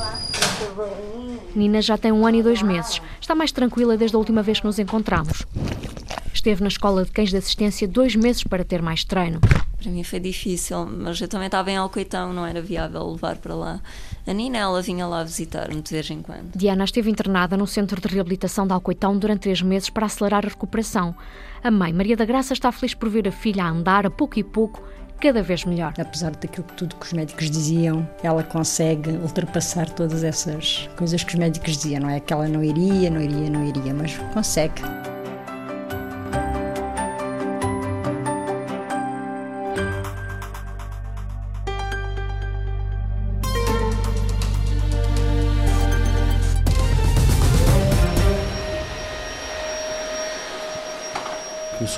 [1.56, 3.02] Nina já tem um ano e dois meses.
[3.22, 5.46] Está mais tranquila desde a última vez que nos encontramos.
[6.34, 9.40] Esteve na escola de cães de assistência dois meses para ter mais treino.
[9.82, 13.56] Para mim foi difícil, mas eu também estava em Alcoitão, não era viável levar para
[13.56, 13.82] lá.
[14.30, 16.52] A Nina, ela vinha lá visitar-me de vez em quando.
[16.56, 20.50] Diana esteve internada no Centro de Reabilitação de Alcoitão durante três meses para acelerar a
[20.50, 21.16] recuperação.
[21.64, 24.38] A mãe, Maria da Graça, está feliz por ver a filha a andar a pouco
[24.38, 24.84] e pouco
[25.20, 25.96] cada vez melhor.
[26.00, 31.34] Apesar daquilo que tudo que os médicos diziam, ela consegue ultrapassar todas essas coisas que
[31.34, 32.20] os médicos diziam, não é?
[32.20, 34.84] Que ela não iria, não iria, não iria, mas consegue.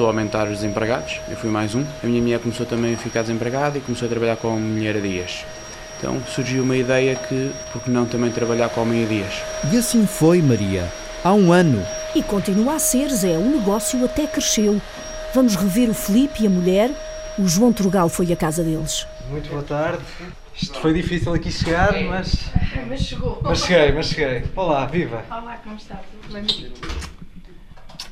[0.02, 1.86] Começou a aumentar os desempregados, eu fui mais um.
[2.04, 4.98] A minha mulher começou também a ficar desempregada e começou a trabalhar com a mulher
[4.98, 5.46] a dias.
[5.98, 9.34] Então surgiu uma ideia que, por que não também trabalhar com homem a dias?
[9.72, 10.92] E assim foi, Maria,
[11.24, 11.86] há um ano.
[12.16, 14.82] E continua a ser, Zé, o negócio até cresceu.
[15.36, 16.90] Vamos rever o Felipe e a mulher.
[17.38, 19.06] O João Turgal foi à casa deles.
[19.30, 20.02] Muito boa tarde.
[20.60, 22.38] Isto foi difícil aqui chegar, mas.
[22.88, 23.40] Mas chegou.
[23.44, 24.44] Mas cheguei, mas cheguei.
[24.56, 25.24] Olá, viva.
[25.30, 26.00] Olá, como está?
[26.24, 26.72] Tudo bem?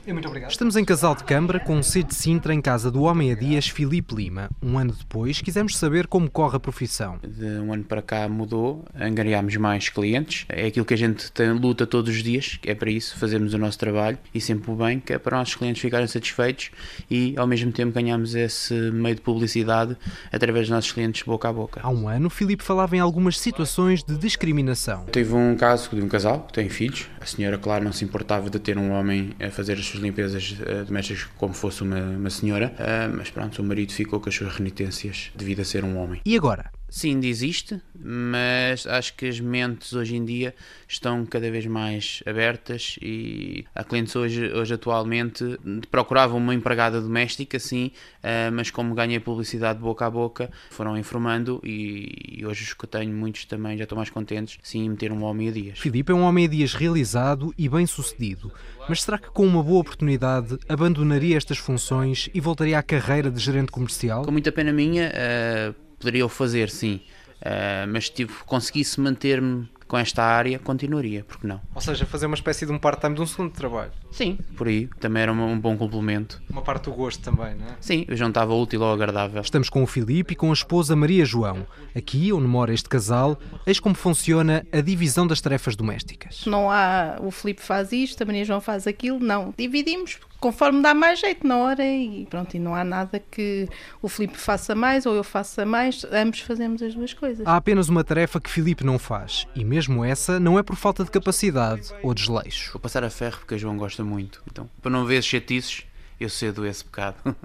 [0.08, 0.52] Muito obrigado.
[0.52, 3.68] Estamos em Casal de Câmara, com C de Sintra, em casa do homem a dias
[3.68, 4.50] Filipe Lima.
[4.62, 7.20] Um ano depois, quisemos saber como corre a profissão.
[7.24, 10.46] De um ano para cá mudou, angariámos mais clientes.
[10.50, 13.58] É aquilo que a gente tem, luta todos os dias, é para isso, fazemos o
[13.58, 16.72] nosso trabalho e sempre o bem, que é para os nossos clientes ficarem satisfeitos
[17.10, 19.96] e ao mesmo tempo ganhamos esse meio de publicidade
[20.32, 21.82] através dos nossos clientes boca a boca.
[21.84, 25.06] Há um ano, Filipe falava em algumas situações de discriminação.
[25.06, 27.08] Teve um caso de um casal que tem filhos.
[27.20, 30.86] A senhora, claro, não se importava de ter um homem a fazer as limpezas uh,
[30.86, 34.54] domésticas como fosse uma, uma senhora, uh, mas pronto, o marido ficou com as suas
[34.54, 36.22] renitências devido a ser um homem.
[36.26, 36.72] E agora?
[36.90, 40.56] Sim, ainda existe, mas acho que as mentes hoje em dia
[40.88, 45.60] estão cada vez mais abertas e há clientes hoje, hoje atualmente
[45.92, 47.92] procuravam uma empregada doméstica, sim,
[48.24, 52.90] uh, mas como ganhei publicidade boca a boca, foram informando e, hoje os que eu
[52.90, 55.80] tenho, muitos também já estão mais contentes, sim, meter um homem a dias.
[55.80, 58.52] Filipe é um homem a dias realizado e bem sucedido,
[58.88, 63.40] mas será que com uma boa oportunidade abandonaria estas funções e voltaria à carreira de
[63.40, 64.24] gerente comercial?
[64.24, 67.02] Com muita pena minha, uh, poderia o fazer, sim.
[67.42, 71.60] Uh, mas se tipo, conseguisse manter-me com esta área, continuaria, porque não?
[71.74, 73.92] Ou seja, fazer uma espécie de um part-time de um segundo trabalho.
[74.12, 74.88] Sim, por aí.
[75.00, 76.40] Também era um, bom complemento.
[76.48, 77.76] Uma parte do gosto também, não é?
[77.82, 79.42] Sim, eu juntava útil ao agradável.
[79.42, 81.66] Estamos com o Filipe e com a esposa Maria João.
[81.96, 86.46] Aqui, onde mora este casal, eis como funciona a divisão das tarefas domésticas.
[86.46, 89.56] Não há o Filipe faz isto, a Maria João faz aquilo, não.
[89.58, 93.68] Dividimos conforme dá mais jeito na hora e pronto, e não há nada que
[94.02, 97.46] o Filipe faça mais ou eu faça mais, ambos fazemos as duas coisas.
[97.46, 101.04] Há apenas uma tarefa que Filipe não faz e mesmo essa não é por falta
[101.04, 102.72] de capacidade ou desleixo.
[102.74, 105.84] Vou passar a ferro porque a João gosta muito, então para não ver chatices
[106.20, 107.16] eu cedo esse pecado.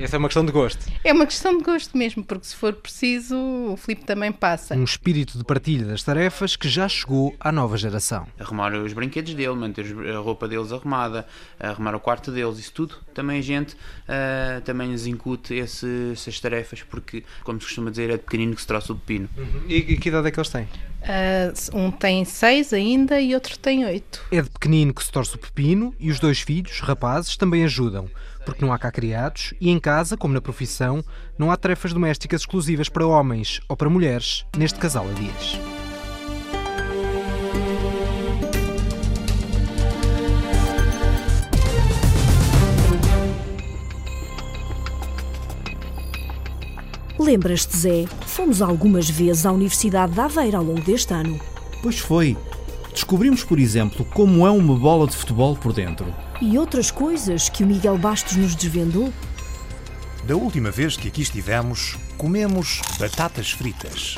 [0.00, 0.84] Essa é uma questão de gosto.
[1.04, 4.74] É uma questão de gosto mesmo, porque se for preciso, o Filipe também passa.
[4.74, 8.26] Um espírito de partilha das tarefas que já chegou à nova geração.
[8.38, 11.26] Arrumar os brinquedos dele, manter a roupa deles arrumada,
[11.58, 12.96] arrumar o quarto deles, isso tudo.
[13.12, 18.10] Também a gente uh, também nos incute esse, essas tarefas, porque, como se costuma dizer,
[18.10, 19.28] é de pequenino que se troça o pepino.
[19.36, 19.62] Uhum.
[19.68, 20.68] E, e que idade é que eles têm?
[21.04, 24.24] Uh, um tem seis ainda e outro tem oito.
[24.32, 28.08] É de pequenino que se torce o pepino e os dois filhos, rapazes, também ajudam
[28.44, 31.02] porque não há cá criados e em casa, como na profissão,
[31.38, 35.83] não há tarefas domésticas exclusivas para homens ou para mulheres, neste casal a dias.
[47.18, 48.04] Lembras-te, Zé?
[48.26, 51.38] Fomos algumas vezes à Universidade de Aveiro ao longo deste ano.
[51.80, 52.36] Pois foi.
[52.92, 56.06] Descobrimos, por exemplo, como é uma bola de futebol por dentro.
[56.40, 59.12] E outras coisas que o Miguel Bastos nos desvendou.
[60.26, 64.16] Da última vez que aqui estivemos, comemos batatas fritas.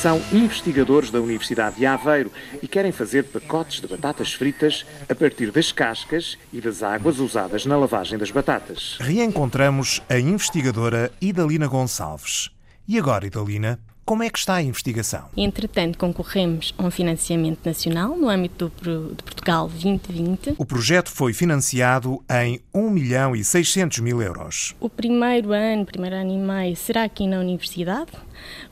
[0.00, 2.30] São investigadores da Universidade de Aveiro
[2.62, 7.66] e querem fazer pacotes de batatas fritas a partir das cascas e das águas usadas
[7.66, 8.96] na lavagem das batatas.
[9.00, 12.50] Reencontramos a investigadora Idalina Gonçalves
[12.88, 13.78] E agora, Idalina,
[14.10, 15.28] como é que está a investigação?
[15.36, 20.56] Entretanto, concorremos a um financiamento nacional no âmbito do de Portugal 2020.
[20.58, 24.74] O projeto foi financiado em 1 milhão e 600 mil euros.
[24.80, 28.10] O primeiro ano, primeiro ano e meio, será aqui na Universidade,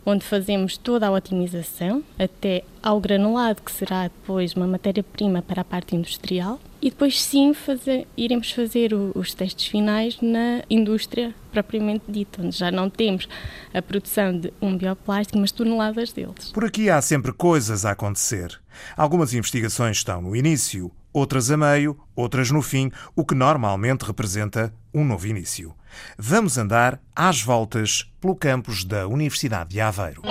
[0.04, 5.64] onde fazemos toda a otimização até ao granulado, que será depois uma matéria-prima para a
[5.64, 6.60] parte industrial.
[6.80, 12.56] E depois sim fazer, iremos fazer o, os testes finais na indústria propriamente dita, onde
[12.56, 13.28] já não temos
[13.74, 16.52] a produção de um bioplástico, mas toneladas deles.
[16.52, 18.60] Por aqui há sempre coisas a acontecer.
[18.96, 24.72] Algumas investigações estão no início, outras a meio, outras no fim, o que normalmente representa
[24.94, 25.74] um novo início.
[26.16, 30.22] Vamos andar às voltas pelo campus da Universidade de Aveiro.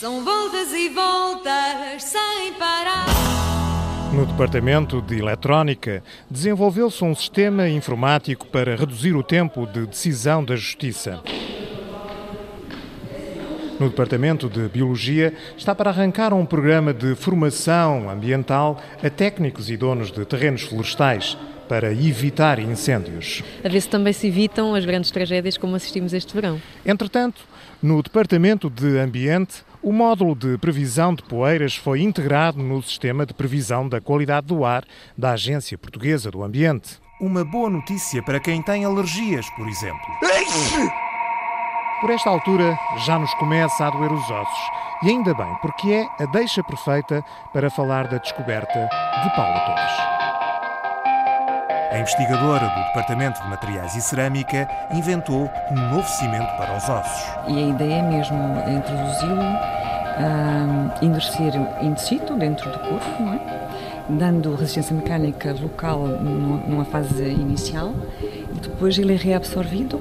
[0.00, 3.06] São voltas e voltas sem parar.
[4.12, 10.56] No Departamento de Eletrónica, desenvolveu-se um sistema informático para reduzir o tempo de decisão da
[10.56, 11.22] Justiça.
[13.78, 19.76] No Departamento de Biologia, está para arrancar um programa de formação ambiental a técnicos e
[19.76, 21.38] donos de terrenos florestais
[21.68, 23.44] para evitar incêndios.
[23.62, 26.60] A ver se também se evitam as grandes tragédias como assistimos este verão.
[26.84, 27.42] Entretanto,
[27.80, 33.32] no Departamento de Ambiente, o módulo de previsão de poeiras foi integrado no sistema de
[33.32, 34.84] previsão da qualidade do ar
[35.16, 36.98] da Agência Portuguesa do Ambiente.
[37.20, 40.06] Uma boa notícia para quem tem alergias, por exemplo.
[42.00, 44.70] Por esta altura já nos começa a doer os ossos.
[45.02, 48.88] E ainda bem, porque é a deixa perfeita para falar da descoberta
[49.24, 49.92] de Paula Torres.
[51.90, 57.26] A investigadora do Departamento de Materiais e Cerâmica inventou um novo cimento para os ossos.
[57.48, 59.42] E a ideia é mesmo introduzi-lo,
[60.20, 63.40] um, endurecer in situ, dentro do corpo, não é?
[64.08, 70.00] dando resistência mecânica local numa fase inicial, e depois ele é reabsorvido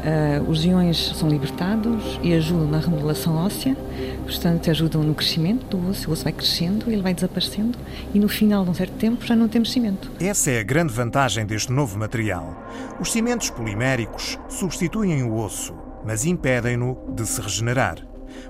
[0.00, 3.76] Uh, os iões são libertados e ajudam na remodelação óssea,
[4.24, 6.08] portanto, ajudam no crescimento do osso.
[6.08, 7.78] O osso vai crescendo, ele vai desaparecendo
[8.14, 10.10] e no final de um certo tempo já não temos cimento.
[10.18, 12.66] Essa é a grande vantagem deste novo material.
[12.98, 17.98] Os cimentos poliméricos substituem o osso, mas impedem-no de se regenerar.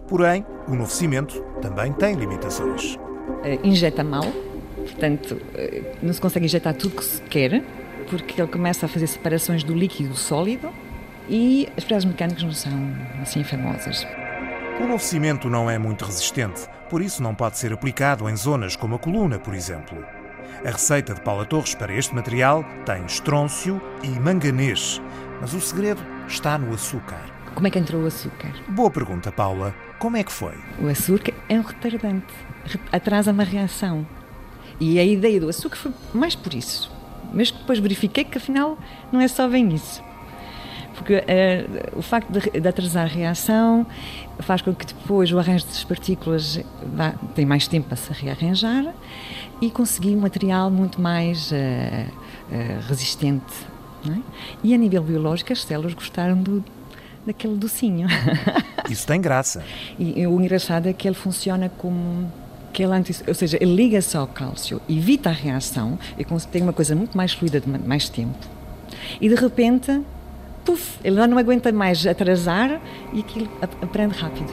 [0.06, 2.94] Porém, o novo cimento também tem limitações.
[2.94, 4.26] Uh, injeta mal,
[4.76, 7.64] portanto, uh, não se consegue injetar tudo que se quer,
[8.08, 10.68] porque ele começa a fazer separações do líquido sólido
[11.30, 14.04] e as peças mecânicas não são assim famosas.
[14.80, 18.74] O novo cimento não é muito resistente, por isso não pode ser aplicado em zonas
[18.74, 20.04] como a coluna, por exemplo.
[20.64, 25.00] A receita de Paula Torres para este material tem estrôncio e manganês,
[25.40, 27.20] mas o segredo está no açúcar.
[27.54, 28.52] Como é que entrou o açúcar?
[28.68, 29.74] Boa pergunta, Paula.
[29.98, 30.54] Como é que foi?
[30.80, 32.34] O açúcar é um retardante,
[32.90, 34.06] atrasa uma reação.
[34.80, 36.90] E a ideia do açúcar foi mais por isso.
[37.32, 38.78] Mas depois verifiquei que afinal
[39.12, 40.02] não é só bem isso
[41.00, 43.86] porque uh, o facto de, de, atrasar a reação
[44.40, 46.60] faz com que depois o arranjo das partículas
[46.94, 48.94] vá, tem mais tempo para se rearranjar
[49.62, 53.54] e conseguir um material muito mais uh, uh, resistente.
[54.06, 54.18] É?
[54.62, 56.62] E a nível biológico, as células gostaram do,
[57.26, 58.06] daquele docinho.
[58.88, 59.64] Isso tem graça.
[59.98, 62.30] E, e o engraçado é que ele funciona como
[62.68, 66.94] aquele anti, ou seja, ele liga-se ao cálcio, evita a reação e tem uma coisa
[66.94, 68.38] muito mais fluida de mais tempo.
[69.18, 70.02] E de repente
[70.64, 72.80] puf, ele já não aguenta mais atrasar
[73.12, 74.52] e aquilo aprende rápido.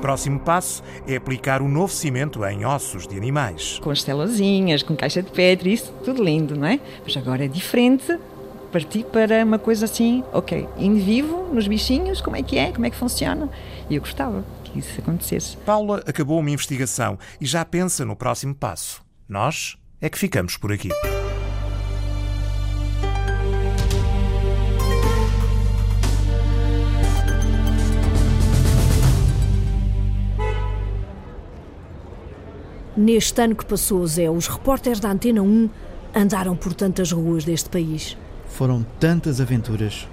[0.00, 3.78] Próximo passo é aplicar o novo cimento em ossos de animais.
[3.80, 6.80] Com as celozinhas, com caixa de Petri, isso tudo lindo, não é?
[7.04, 8.18] Mas agora é diferente
[8.72, 12.86] partir para uma coisa assim, ok, in vivo, nos bichinhos, como é que é, como
[12.86, 13.48] é que funciona.
[13.88, 15.56] E eu gostava que isso acontecesse.
[15.58, 19.02] Paula acabou uma investigação e já pensa no próximo passo.
[19.28, 20.88] Nós é que ficamos por aqui.
[32.96, 35.70] Neste ano que passou, Zé, os repórteres da Antena 1
[36.14, 38.18] andaram por tantas ruas deste país.
[38.48, 40.06] Foram tantas aventuras.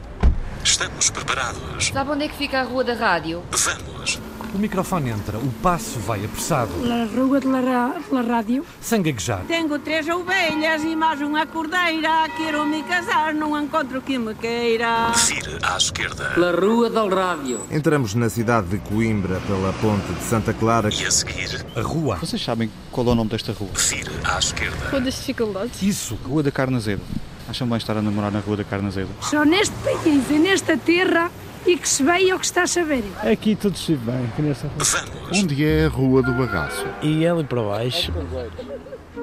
[0.64, 1.88] Estamos preparados.
[1.88, 3.44] Sabe onde é que fica a rua da rádio?
[3.52, 4.29] Vamos.
[4.54, 6.72] O microfone entra, o passo vai apressado.
[6.80, 8.66] Na rua de la, la rádio.
[8.82, 9.44] Sem gaguejar.
[9.48, 12.28] Tenho três ovelhas e mais uma cordeira.
[12.36, 15.12] Quero me casar, não encontro que me queira.
[15.28, 16.34] Vire à esquerda.
[16.36, 17.60] La rua del rádio.
[17.70, 20.90] Entramos na cidade de Coimbra pela ponte de Santa Clara.
[20.92, 22.16] E a seguir, a rua.
[22.16, 23.70] Vocês sabem qual é o nome desta rua?
[23.76, 24.90] Vire à esquerda.
[24.90, 25.82] Rua das dificuldades.
[25.84, 26.18] Isso.
[26.26, 27.04] Rua da Carne Azeda.
[27.48, 29.10] Acham bem estar a namorar na Rua da Carne Azeda?
[29.22, 31.30] Só neste país e nesta terra
[31.70, 33.04] e que se veja o que está a saber.
[33.22, 34.78] Aqui tudo se bem, nessa rua.
[34.80, 35.44] Vamos.
[35.44, 36.86] Onde é a Rua do Bagaço?
[37.02, 38.12] E ali para baixo.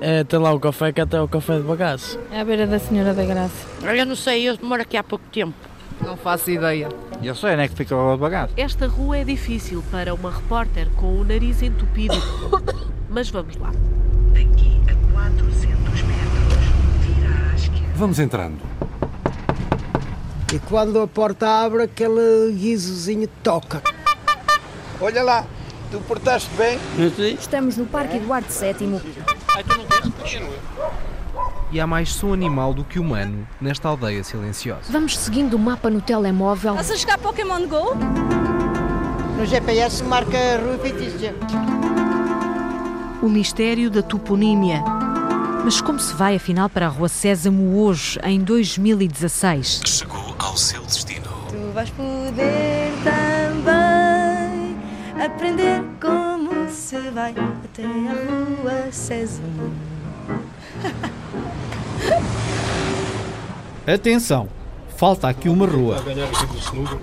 [0.01, 2.19] É, tem lá o café que até o café de bagaço.
[2.31, 3.67] É à beira da Senhora da Graça.
[3.83, 5.55] Eu não sei, eu moro aqui há pouco tempo.
[6.05, 6.89] Não faço ideia.
[7.23, 8.53] Eu sei, onde é que fica o advogado.
[8.57, 12.15] Esta rua é difícil para uma repórter com o nariz entupido.
[13.09, 13.73] Mas vamos lá.
[14.35, 16.63] Daqui a 400 metros,
[17.01, 17.93] vira à esquerda.
[17.95, 18.59] Vamos entrando.
[20.53, 23.83] E quando a porta abre, aquele guizozinho toca.
[25.01, 25.45] Olha lá,
[25.91, 26.79] tu portaste bem?
[27.35, 29.01] Estamos no Parque Eduardo VII.
[31.73, 34.85] E há mais som animal do que humano nesta aldeia silenciosa.
[34.89, 36.73] Vamos seguindo o mapa no telemóvel.
[36.75, 37.97] Estás a jogar Pokémon GO?
[39.37, 41.35] No GPS marca a rua fictícia.
[43.21, 44.83] O mistério da toponímia.
[45.65, 49.81] Mas como se vai afinal para a Rua Sésamo hoje, em 2016?
[49.85, 50.26] Chegou
[50.57, 51.29] ao seu destino.
[51.51, 54.75] Tu vais poder também
[55.23, 59.75] aprender como se vai até a Rua Sésamo.
[63.87, 64.49] Atenção,
[64.97, 66.01] falta aqui uma rua.
[66.01, 66.99] ganhar aqui do snooker.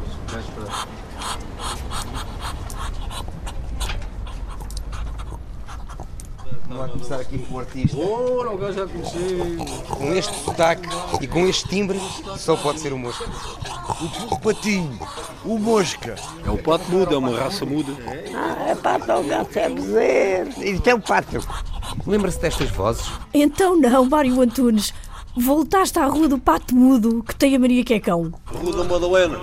[6.74, 7.98] Vamos lá começar aqui com o artista.
[7.98, 9.58] Ora, o gajo já conheci.
[9.88, 10.90] Com este sotaque
[11.22, 12.00] e com este timbre,
[12.36, 13.26] só pode ser o Mosca.
[14.32, 15.00] O patinho,
[15.46, 16.16] o mosca.
[16.44, 17.94] É o pato mudo, é uma raça muda.
[18.34, 20.64] Ah, é pato, o gato é bezerro.
[20.64, 21.40] Isto é o pato.
[22.08, 23.06] Lembra-se destas vozes?
[23.34, 24.94] Então não, Mário Antunes.
[25.38, 28.34] Voltaste à Rua do Pato Mudo, que tem a Maria Quecão.
[28.46, 29.40] Rua da Madalena.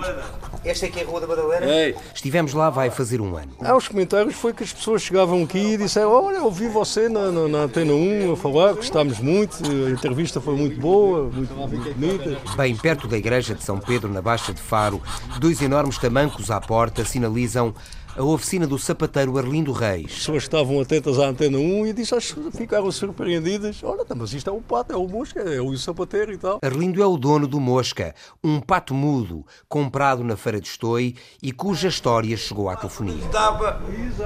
[0.63, 1.65] Esta aqui é a Rua da Madalena?
[1.65, 1.95] Ei.
[2.13, 3.51] Estivemos lá vai fazer um ano.
[3.61, 7.09] Ah, os comentários foi que as pessoas chegavam aqui e disseram olha, eu ouvi você
[7.09, 11.53] na, na, na Antena 1 a falar, gostámos muito, a entrevista foi muito boa, muito,
[11.53, 12.37] muito bonita.
[12.55, 15.01] Bem perto da igreja de São Pedro, na Baixa de Faro,
[15.39, 17.73] dois enormes tamancos à porta sinalizam
[18.17, 20.05] a oficina do sapateiro Arlindo Reis.
[20.05, 22.15] As pessoas estavam atentas à Antena 1 e disse,
[22.55, 23.81] ficaram surpreendidas.
[23.83, 26.59] Olha, mas isto é o pato, é o mosca, é o sapateiro e tal.
[26.61, 31.51] Arlindo é o dono do Mosca, um pato mudo, comprado na Feira de Estoi e
[31.51, 33.23] cuja história chegou à telefonia.
[33.25, 33.81] Estava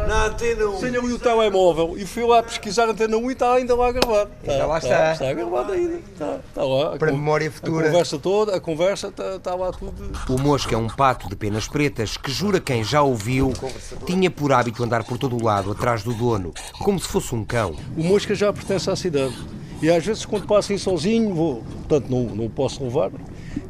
[0.07, 0.79] na Antena 1.
[0.79, 3.91] Tenho ali o telemóvel e fui lá pesquisar a Antena 1 e está ainda lá
[3.91, 4.31] gravado.
[4.47, 5.13] Ainda lá está.
[5.13, 5.95] Está, gravado ainda.
[5.95, 6.97] Está, está lá.
[6.97, 7.86] Para a memória futura.
[7.86, 10.11] A conversa toda, a conversa está, está lá tudo.
[10.29, 13.53] O Mosca é um pato de penas pretas que jura quem já ouviu
[14.05, 17.43] tinha por hábito andar por todo o lado atrás do dono, como se fosse um
[17.43, 17.76] cão.
[17.97, 19.36] O Mosca já pertence à cidade.
[19.82, 23.11] E às vezes quando passo aí sozinho, vou, portanto não, não o posso levar,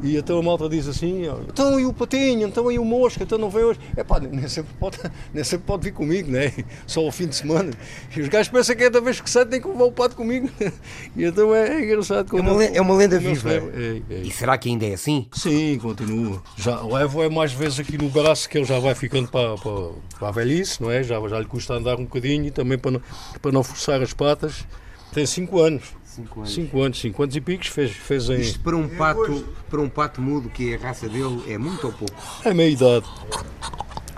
[0.04, 3.38] e até a malta diz assim, então e o patinho, então e o mosca, então
[3.38, 3.80] não vem hoje.
[3.96, 4.98] É pá, nem sempre pode,
[5.34, 6.52] nem sempre pode vir comigo, né?
[6.86, 7.72] Só ao fim de semana.
[8.16, 10.16] E os gajos pensam que é da vez que sai tem que levar o pato
[10.16, 10.50] comigo.
[11.16, 12.38] E então é, é engraçado.
[12.38, 13.50] É uma, é uma lenda viva.
[13.52, 14.22] É, é.
[14.22, 15.28] E será que ainda é assim?
[15.32, 16.42] Sim, continua.
[16.58, 19.90] Já levo é mais vezes aqui no braço que ele já vai ficando para, para,
[20.20, 21.04] para a velhice, não é?
[21.04, 23.02] Já, já lhe custa andar um bocadinho e também para não,
[23.42, 24.66] para não forçar as patas.
[25.14, 25.84] Tem 5 anos.
[26.16, 26.54] 5 anos.
[26.54, 28.40] 5 anos, 5 anos e picos fez, fez em.
[28.40, 31.88] Isto para um pato, para um pato mudo, que é a raça dele, é muito
[31.88, 32.16] ou pouco?
[32.44, 33.06] É meia idade.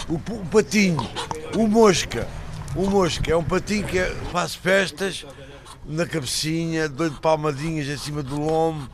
[0.08, 1.10] O, o patinho,
[1.56, 2.28] o mosca.
[2.76, 5.26] O mosca é um patinho que é, faz festas
[5.86, 8.88] na cabecinha, dou-lhe palmadinhas em cima do lombo,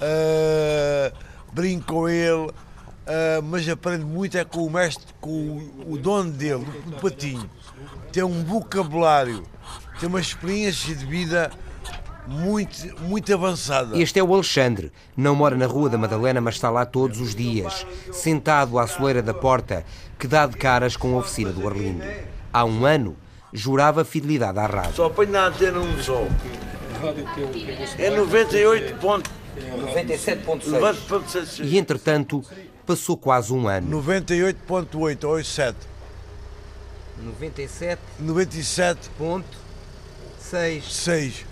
[0.00, 1.16] uh,
[1.52, 6.32] brinco com ele, uh, mas aprende muito é com o mestre, com o, o dono
[6.32, 7.48] dele, o patinho.
[8.10, 9.44] Tem um vocabulário,
[10.00, 11.52] tem uma experiência de vida
[12.26, 13.98] muito, muito avançada.
[13.98, 14.92] Este é o Alexandre.
[15.16, 19.22] Não mora na Rua da Madalena, mas está lá todos os dias, sentado à soleira
[19.22, 19.84] da porta,
[20.18, 22.04] que dá de caras com a oficina do Arlindo.
[22.52, 23.16] Há um ano,
[23.52, 24.94] jurava fidelidade à rádio.
[24.94, 26.26] Só apanho na antena um só.
[27.98, 29.30] É 98 ponto...
[29.60, 31.64] 97.6.
[31.64, 32.42] E entretanto,
[32.86, 34.02] passou quase um ano.
[34.02, 35.76] 98.8 ou 7.
[37.22, 38.00] 97.
[38.22, 40.82] 97.6.
[40.82, 41.49] 6.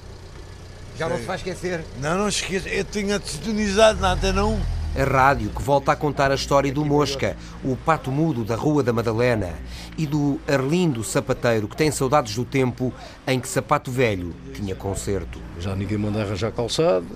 [0.98, 1.84] Já não se vai esquecer?
[2.00, 2.68] Não, não esqueça.
[2.68, 4.60] Eu tinha sintonizado na antena 1.
[4.98, 8.82] A rádio que volta a contar a história do Mosca, o pato mudo da Rua
[8.82, 9.50] da Madalena,
[9.96, 12.92] e do Arlindo Sapateiro, que tem saudades do tempo
[13.28, 15.38] em que Sapato Velho tinha concerto.
[15.60, 17.06] Já ninguém manda arranjar calçado.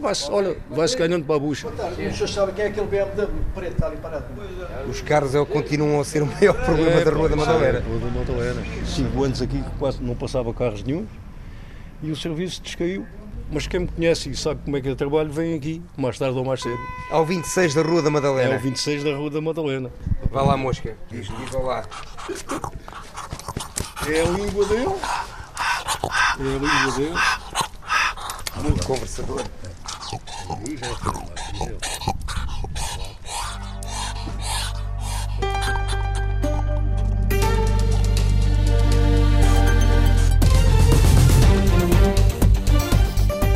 [0.00, 1.68] Vai-se, olha, vai-se ganhando para a bucha.
[1.96, 4.26] E o senhor sabe quem é aquele BMW preto está ali parado?
[4.86, 7.36] Os carros é o que continuam a ser o maior problema é, da Rua da
[7.36, 7.80] Madalena.
[7.80, 8.62] Rua da Madalena.
[8.84, 11.06] Cinco anos aqui que quase não passava carros nenhum
[12.02, 13.06] e o serviço descaiu.
[13.50, 16.36] Mas quem me conhece e sabe como é que eu trabalho, vem aqui, mais tarde
[16.36, 16.78] ou mais cedo.
[17.10, 18.50] Ao 26 da Rua da Madalena.
[18.50, 19.90] É ao 26 da Rua da Madalena.
[20.30, 20.94] Vá lá, mosca.
[21.10, 21.82] Diz, diz lá.
[24.06, 24.94] É a língua dele.
[26.38, 27.14] É a língua dele.
[28.62, 29.42] Muito conversador.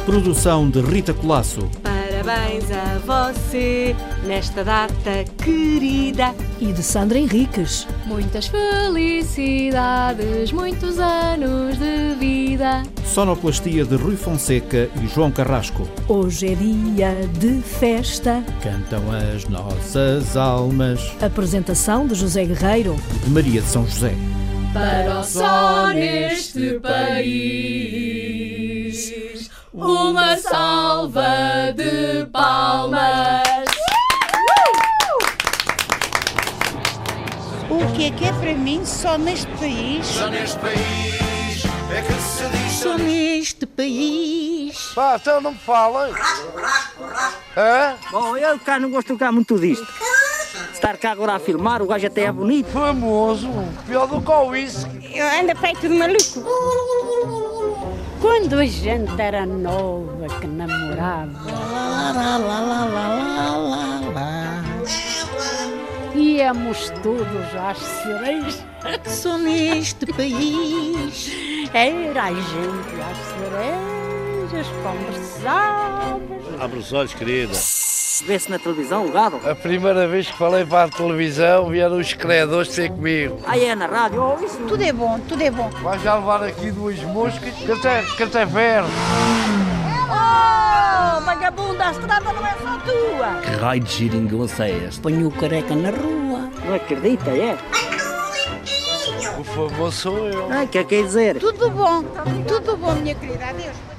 [0.04, 1.70] Produção de Rita Colasso.
[1.82, 6.32] Para parabéns a você nesta data querida.
[6.60, 7.88] E de Sandra Henriques.
[8.06, 12.82] Muitas felicidades, muitos anos de vida.
[13.04, 15.88] Sonoplastia de Rui Fonseca e João Carrasco.
[16.08, 18.42] Hoje é dia de festa.
[18.62, 21.00] Cantam as nossas almas.
[21.20, 22.94] Apresentação de José Guerreiro.
[23.14, 24.14] E de Maria de São José.
[24.72, 28.51] Para o só neste país,
[30.32, 33.68] uma salva de palmas.
[37.68, 40.06] O que é que é para mim só neste país?
[40.06, 41.64] Só neste país
[41.94, 44.92] é que se diz Só neste país.
[44.94, 46.14] Pá, então não me falem.
[47.56, 47.96] Hã?
[48.10, 49.86] Bom, eu cá não gosto cá muito disto.
[50.72, 52.70] Estar cá agora a filmar, o gajo até é bonito.
[52.70, 53.50] Famoso,
[53.86, 54.88] pior do que o isso.
[55.14, 57.01] Eu ando feito de maluco.
[58.22, 61.40] Quando a gente era nova que namorava.
[66.14, 68.64] Íamos todos às sereias.
[69.06, 71.32] Só neste país.
[71.74, 73.18] Era a gente às
[74.52, 76.60] cerejas, conversávamos.
[76.60, 77.52] Abre os olhos, querida.
[78.20, 79.40] Vê-se na televisão, o gado.
[79.48, 83.38] A primeira vez que falei para a televisão vieram os credores ter comigo.
[83.46, 84.58] Aí é na rádio, oh, isso.
[84.68, 85.70] Tudo é bom, tudo é bom.
[85.82, 88.90] Vai já levar aqui duas moscas, que até, que até verde.
[90.10, 93.40] Oh, vagabunda, a estrada não é só tua.
[93.40, 95.00] Que raio de giringonça é esta?
[95.00, 96.50] Ponho o careca na rua.
[96.66, 97.56] Não acredita, é?
[99.38, 100.52] O famoso sou eu.
[100.52, 101.38] Ah, o que é que quer dizer?
[101.38, 102.04] Tudo bom,
[102.46, 103.46] tudo bom, minha querida.
[103.46, 103.91] Adeus.